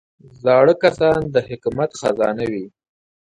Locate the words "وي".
2.51-2.65